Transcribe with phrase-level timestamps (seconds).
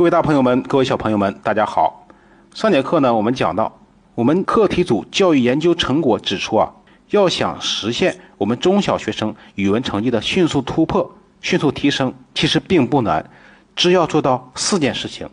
[0.00, 2.08] 各位大朋友们，各位小朋友们，大家好。
[2.54, 3.78] 上节课呢，我们讲到，
[4.14, 6.72] 我们课题组教育研究成果指出啊，
[7.10, 13.28] 要想实现我们中小学生语文成绩的迅速突破、迅速提升，其实并不难，
[13.76, 15.28] 只要做到四件事情。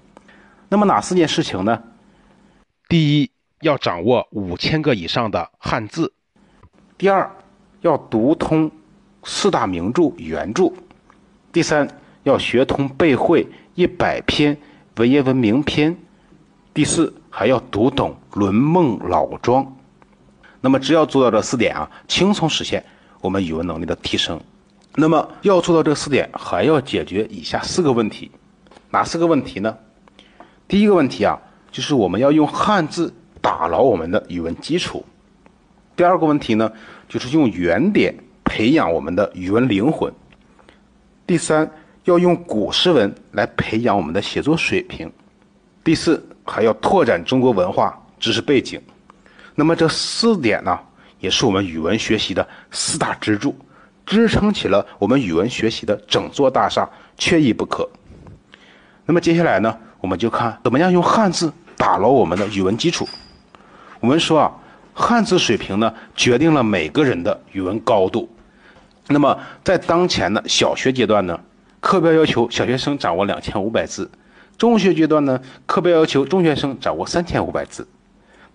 [0.68, 1.82] 那么哪四件事情呢？
[2.90, 3.32] 第一，
[3.62, 6.08] 要掌握五千个以上的汉字；
[6.98, 7.32] 第二，
[7.80, 8.70] 要读通
[9.24, 10.74] 四大名著原著；
[11.54, 11.88] 第三，
[12.24, 13.48] 要学通背会。
[13.78, 14.58] 一百篇
[14.96, 15.96] 文言文名篇，
[16.74, 19.64] 第四还要读懂《论孟》《老庄》。
[20.62, 22.84] 那么只要做到这四点啊，轻松实现
[23.22, 24.42] 我们语文能力的提升。
[24.96, 28.32] 那么要做到这四点，还要解决以下四个问题。
[28.90, 29.78] 哪四个问题呢？
[30.68, 31.40] 第一个问题啊，
[31.72, 35.06] 就是我们要用汉字打牢我们的语文基础。
[35.96, 36.72] 第二个问题呢，
[37.08, 40.12] 就是用原点培养我们的语文灵魂。
[41.28, 41.70] 第三。
[42.08, 45.12] 要用古诗文来培养我们的写作水平。
[45.84, 48.82] 第四，还要拓展中国文化知识背景。
[49.56, 50.80] 那么这四点呢，
[51.20, 53.54] 也是我们语文学习的四大支柱，
[54.06, 57.90] 支撑起了我们语文学习的整座大厦，缺一不可。
[59.06, 63.06] 那么接下来呢，我们就看怎么样用汉字打牢我们的语文基础。
[64.00, 64.52] 我们说啊，
[64.94, 68.30] 汉字水平呢，决定了每个人的语文高度。
[69.10, 71.38] 那么在当前的小学阶段呢？
[71.80, 74.10] 课标要求小学生掌握两千五百字，
[74.58, 77.88] 中学阶段呢，课标要求中学生掌握三千五百字。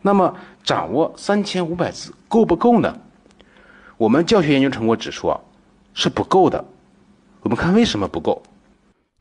[0.02, 0.34] 那么，
[0.64, 2.98] 掌握三千五百字够不够呢？
[3.96, 5.40] 我们教学研究成果指出啊，
[5.94, 6.64] 是不够的。
[7.42, 8.42] 我们看为什么不够？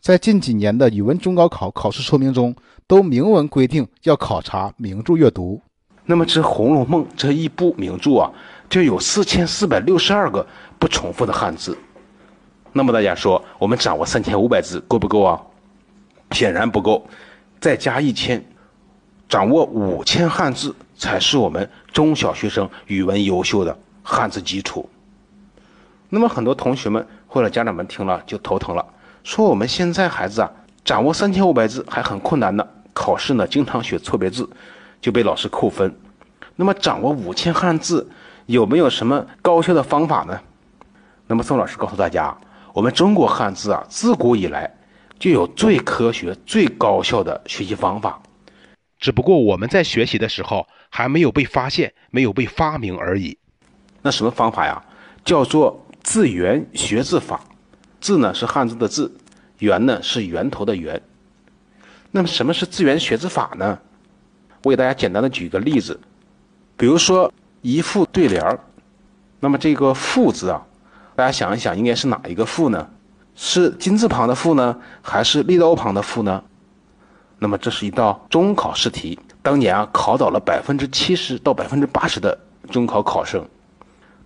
[0.01, 2.55] 在近几年的语文中高考考试说明中，
[2.87, 5.61] 都明文规定要考察名著阅读。
[6.05, 8.31] 那么，这《红楼梦》这一部名著啊，
[8.67, 10.45] 就有四千四百六十二个
[10.79, 11.77] 不重复的汉字。
[12.73, 15.41] 那么大家说，我们掌握三千五百字够不够啊？
[16.31, 17.05] 显然不够，
[17.59, 18.41] 再加一千，
[19.27, 24.89] 掌握五千汉字才是我们中小学生语文优秀的汉字基础。
[26.07, 28.85] 那么很多同学们或者家长们听了就头疼了，
[29.25, 30.49] 说我们现在孩子啊，
[30.85, 34.49] 掌握三千五百字还很困难呢，考试呢经常写错别字，
[35.01, 35.93] 就被老师扣分。
[36.55, 38.09] 那么掌握五千汉字
[38.45, 40.39] 有没有什么高效的方法呢？
[41.27, 42.33] 那么宋老师告诉大家。
[42.73, 44.73] 我们中国汉字啊，自古以来
[45.19, 48.21] 就有最科学、最高效的学习方法，
[48.97, 53.37] 只不过我们在学习的时候还没有被发现、没有被发明而已。
[54.01, 54.81] 那什么方法呀？
[55.25, 57.41] 叫做字源学字法。
[57.99, 59.13] 字呢是汉字的字，
[59.59, 60.99] 源呢是源头的源。
[62.09, 63.77] 那么什么是字源学字法呢？
[64.63, 65.99] 我给大家简单的举个例子，
[66.77, 68.59] 比如说一副对联儿，
[69.39, 70.65] 那么这个“副”字啊。
[71.21, 72.89] 大家想一想，应该是哪一个“复”呢？
[73.35, 76.43] 是金字旁的“复”呢，还是立刀旁的“复”呢？
[77.37, 82.35] 那么这是一道中考试题，当年啊考倒了百分之七十到百分之八十的
[82.71, 83.47] 中考考生，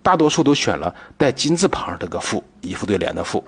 [0.02, 3.44] 大多数都选了带金字旁这个“复”，一副对联的“复”。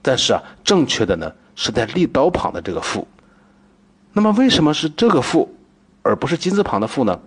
[0.00, 3.04] 但是啊，正确的呢是带立刀旁的这个“复”。
[4.14, 5.52] 那么为什么是这个“复”，
[6.02, 7.18] 而不是金字旁的“复”呢？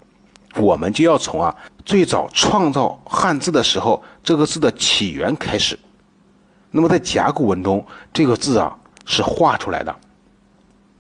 [0.60, 1.56] 我们就要从啊
[1.86, 5.80] 最早创造汉字的时候这个字的起源开始。
[6.72, 7.84] 那么在甲骨文中，
[8.14, 9.96] 这个字啊是画出来的。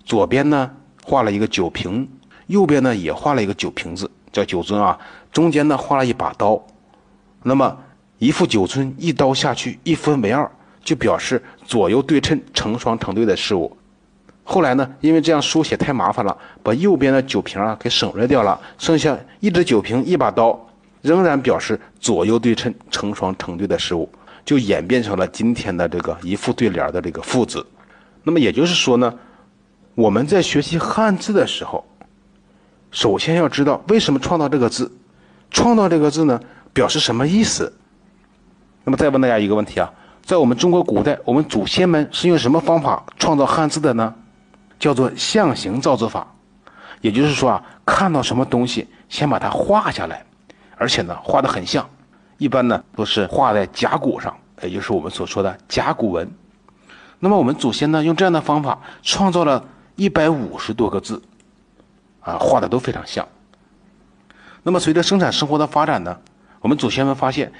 [0.04, 0.72] 左边呢
[1.04, 2.10] 画了一个酒瓶，
[2.48, 4.98] 右边呢也画了一个酒瓶子，叫酒樽啊。
[5.32, 6.60] 中间呢画了一把刀。
[7.44, 7.78] 那么
[8.18, 10.50] 一副酒樽一刀下去，一分为二，
[10.84, 13.78] 就表示左右对称、成双成对的事物。
[14.52, 20.60] 后来呢，因为这样书写太麻烦了，把右边的酒瓶啊给省略掉了，剩下一只酒瓶一把刀，
[21.04, 24.10] 仍然表示左右对称、成双成对的事物，
[24.44, 27.64] 就演变成了今天的这个一副对联的这个“副”字。
[28.24, 29.14] 那么也就是说呢，
[29.94, 31.86] 我们在学习汉字的时候，
[32.90, 34.92] 首先要知道为什么创造这个字，
[35.52, 36.40] 创造这个字呢，
[36.74, 37.72] 表示什么意思？
[38.84, 39.94] 那么再问大家一个问题啊，
[40.24, 44.16] 在我们中国古代，我们祖先们是用什么方法创造汉字的呢？
[44.80, 46.26] 叫做象形造字法，
[47.02, 50.26] 也就是说啊，看到什么东西，先把它画下来，
[50.78, 51.88] 而且呢，画的很像，
[52.38, 54.34] 一般呢都是画在甲骨上，
[54.64, 56.32] 也就是我们所说的甲骨文。
[57.20, 59.64] 那么我们祖先呢，用这样的方法创造了
[59.98, 61.22] 一百五十多个字，
[62.22, 63.28] 啊，画的都非常像。
[64.64, 66.18] 那么随着生产生活的发展呢，
[66.62, 67.52] 我们祖先们发现，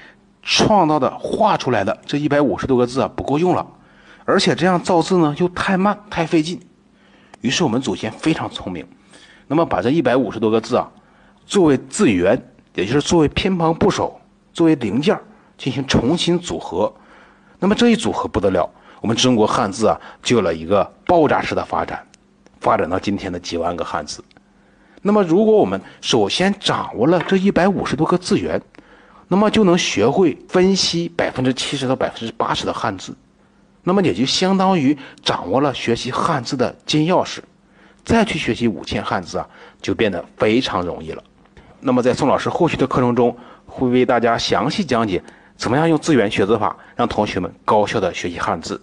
[0.42, 3.66] 创造的画出来的这一百五十多个字啊不够用了，
[4.24, 6.58] 而且这样造字呢又太慢太费劲。
[7.40, 8.86] 于是我们祖先非常聪明，
[9.46, 10.90] 那么把这一百五十多个字啊，
[11.46, 12.40] 作为字源，
[12.74, 14.20] 也就是作为偏旁部首，
[14.52, 15.18] 作为零件
[15.56, 16.92] 进行重新组合。
[17.58, 18.68] 那么这一组合不得了，
[19.00, 22.06] 我们中国汉字啊就有了一个爆炸式的发展。
[22.60, 24.22] 发展到今天的几万个汉字。
[25.00, 28.60] 那么，如果我们首先掌握了这一百五十多个字源，
[29.28, 33.16] 那么就能学会分析百分之七十到百分之八十的汉字，
[33.82, 37.38] 那么也就相当于掌握了学习汉字的金钥匙。
[38.04, 39.46] 再去学习五千汉字啊，
[39.80, 41.22] 就变得非常容易了。
[41.80, 43.36] 那么，在宋老师后续的课程中，
[43.66, 45.22] 会为大家详细讲解
[45.56, 48.82] 怎么样用字源学字法让同学们高效的学习汉字。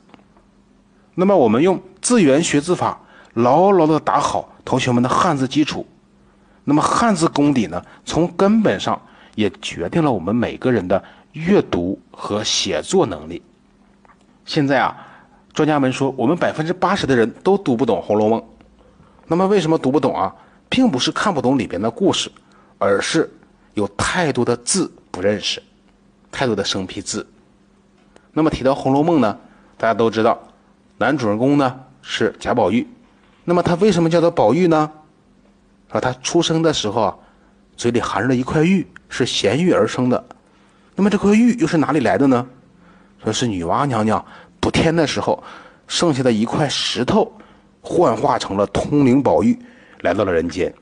[1.16, 3.02] 那么，我们用字源学字法
[3.34, 5.86] 牢牢的打好同学们的汉字基础。
[6.64, 9.02] 那么，汉字功底呢，从根本上
[9.34, 11.04] 也决定了我们每个人的
[11.34, 13.42] 阅读和写作能力。
[14.48, 14.98] 现在啊，
[15.54, 18.40] 专家们说，我们百分之八十的人都读不懂《红楼梦》。
[19.28, 20.34] 那么，为什么读不懂啊？
[20.68, 22.32] 并不是看不懂里边的故事。
[22.80, 23.28] 而是
[23.74, 25.60] 有太多的字不认识，
[26.32, 27.28] 太多的生僻字。
[28.32, 29.36] 那么提到《红楼梦》呢，
[29.78, 30.40] 大家都知道，
[31.00, 32.88] 男主人公呢是贾宝玉。
[33.44, 34.92] 那么他为什么叫做宝玉呢？
[35.92, 37.16] 说他出生的时候啊，
[37.76, 40.24] 嘴里含着一块玉，是衔玉而生的。
[40.96, 42.48] 那么这块玉又是哪里来的呢？
[43.24, 44.24] 说是女娲娘娘
[44.60, 45.44] 补天的时候，
[45.88, 47.32] 剩下的一块石头，
[47.82, 49.58] 幻化成了通灵宝玉，
[50.02, 50.74] 来到了人间。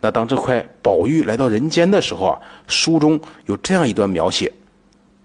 [0.00, 4.52] 那当这块宝玉来到人间的时候啊，书中有这样一段描写，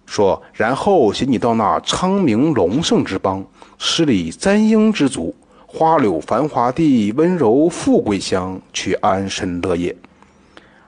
[0.06, 3.46] 说：“然后携你到那昌明隆盛之邦，
[3.78, 5.36] 十里簪缨之族，
[5.68, 9.96] 花柳繁华地，温柔富贵乡，去安身乐业。”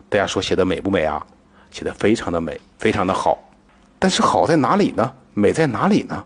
[0.09, 1.25] 大家说写的美不美啊？
[1.71, 3.38] 写的非常的美，非常的好。
[4.00, 5.12] 但是好在哪里呢？
[5.33, 6.24] 美在哪里呢？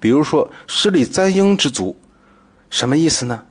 [0.00, 1.96] 比如说“诗里簪缨之族”，
[2.70, 3.42] 什么意思呢？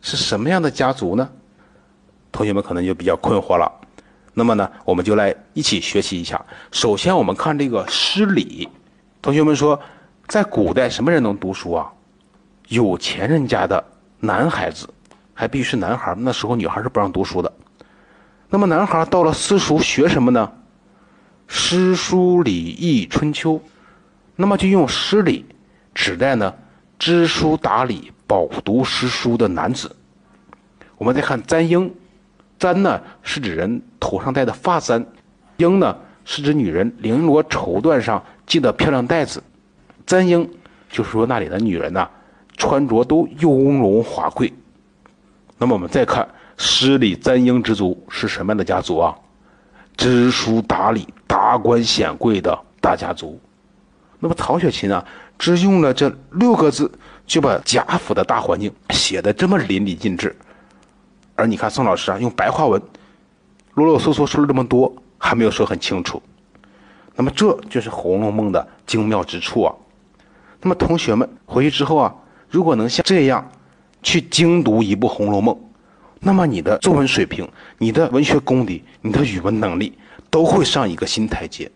[0.00, 1.28] 是什么样的家族呢？
[2.32, 3.70] 同学们可能就比较困惑了，
[4.34, 6.44] 那么呢，我们就来一起学习一下。
[6.72, 8.68] 首先，我们看这个“诗礼”。
[9.22, 9.80] 同学们说，
[10.26, 11.92] 在古代什么人能读书啊？
[12.68, 13.84] 有钱人家的
[14.20, 14.88] 男孩子，
[15.32, 16.14] 还必须是男孩。
[16.18, 17.52] 那时候女孩是不让读书的。
[18.48, 20.52] 那么男孩到了私塾学什么呢？
[21.46, 23.60] 诗书礼义春秋。
[24.40, 25.44] 那么就用“诗礼”
[25.92, 26.54] 指代呢
[26.96, 29.96] 知书达理、饱读诗书的男子。
[30.96, 31.92] 我们再看“簪缨”。
[32.56, 35.04] 簪呢是指人头上戴的发簪，
[35.56, 39.42] 缨呢是指女人绫罗绸缎上系的漂亮带子。
[40.06, 40.48] 簪缨
[40.88, 42.08] 就是说那里的女人呐，
[42.56, 44.52] 穿着都雍容华贵。
[45.56, 49.16] 那么我们再看诗里簪缨之族是什么样的家族啊？
[49.96, 53.40] 知书达理、达官显贵的大家族。
[54.20, 55.04] 那么曹雪芹啊，
[55.38, 56.90] 只用了这六个字，
[57.26, 60.34] 就把贾府的大环境写的这么淋漓尽致。
[61.34, 62.82] 而你看宋老师啊，用白话文
[63.74, 66.20] 啰啰嗦嗦说了这么多，还没有说很清楚。
[67.14, 69.74] 那么这就是《红楼梦》的精妙之处啊。
[70.60, 72.14] 那么同学们回去之后啊，
[72.48, 73.48] 如果能像这样
[74.02, 75.54] 去精读一部《红楼梦》，
[76.20, 77.48] 那么你的作文水平、
[77.78, 79.96] 你的文学功底、你的语文能力
[80.30, 81.70] 都会上一个新台阶。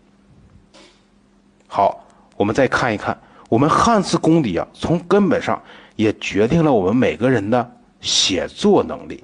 [1.67, 2.05] 好，
[2.35, 3.17] 我们再看一看，
[3.49, 5.61] 我们汉字功底啊，从根本上
[5.95, 9.23] 也决定了我们每个人的写作能力。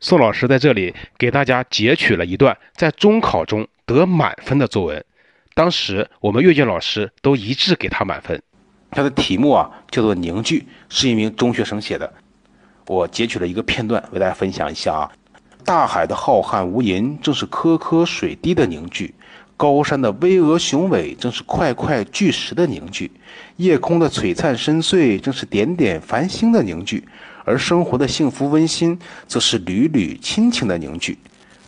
[0.00, 5.04] 宋老师在这里给大家截取了一段在中考中得满分的作文，
[5.54, 8.40] 当时我们阅卷老师都一致给他满分。
[8.90, 12.12] 他的题目啊叫做《凝聚》，是一名中学生写的。
[12.86, 15.10] 我截取了一个片段为大家分享一下啊。
[15.64, 19.12] 大海的浩瀚无垠，正是颗颗水滴的凝聚；
[19.56, 23.10] 高山的巍峨雄伟，正是块块巨石的凝聚；
[23.56, 27.02] 夜空的璀璨深邃，正是点点繁星的凝聚。
[27.44, 31.16] 而生活的幸福温馨，则是缕缕亲情的凝聚。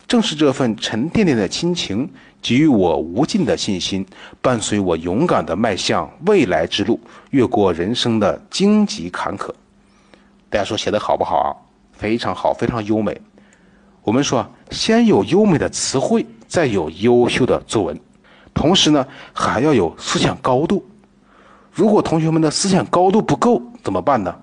[0.07, 2.09] 正是这份沉甸甸的亲情，
[2.41, 4.05] 给予我无尽的信心，
[4.41, 6.99] 伴随我勇敢地迈向未来之路，
[7.31, 9.51] 越过人生的荆棘坎坷。
[10.49, 11.49] 大家说写的好不好啊？
[11.93, 13.19] 非常好，非常优美。
[14.03, 17.97] 我们说，先有优美的词汇，再有优秀的作文，
[18.53, 20.83] 同时呢，还要有思想高度。
[21.71, 24.35] 如果同学们的思想高度不够，怎么办呢？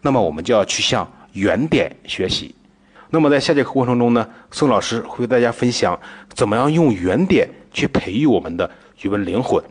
[0.00, 2.52] 那么我们就要去向原点学习。
[3.10, 5.98] 那么在下节课过程中呢，宋老师会为大家分享
[6.32, 8.68] 怎么样用原点去培育我们的
[9.02, 9.62] 语文灵魂。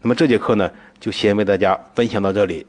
[0.00, 2.66] 那么这节课呢，就先为大家分享到这里，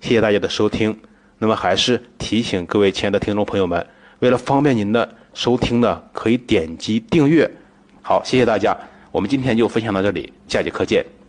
[0.00, 0.94] 谢谢大家的收听。
[1.38, 3.86] 那么还是提醒各位亲爱的听众朋友们，
[4.18, 7.50] 为了方便您的收听呢，可以点击订阅。
[8.08, 8.74] 好，谢谢大家，
[9.12, 11.04] 我们今天就分享到这里，下节课见。